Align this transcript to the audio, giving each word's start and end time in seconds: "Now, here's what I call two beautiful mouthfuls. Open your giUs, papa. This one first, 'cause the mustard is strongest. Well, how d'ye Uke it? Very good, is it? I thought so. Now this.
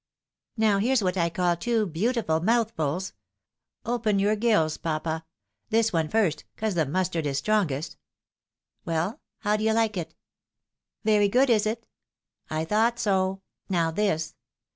"Now, 0.57 0.79
here's 0.79 1.03
what 1.03 1.15
I 1.15 1.29
call 1.29 1.55
two 1.55 1.85
beautiful 1.85 2.39
mouthfuls. 2.39 3.13
Open 3.85 4.17
your 4.17 4.35
giUs, 4.35 4.81
papa. 4.81 5.25
This 5.69 5.93
one 5.93 6.07
first, 6.09 6.43
'cause 6.57 6.73
the 6.73 6.87
mustard 6.87 7.27
is 7.27 7.37
strongest. 7.37 7.97
Well, 8.83 9.21
how 9.41 9.57
d'ye 9.57 9.79
Uke 9.83 9.97
it? 9.97 10.15
Very 11.03 11.29
good, 11.29 11.51
is 11.51 11.67
it? 11.67 11.85
I 12.49 12.65
thought 12.65 12.97
so. 12.97 13.43
Now 13.69 13.91
this. 13.91 14.33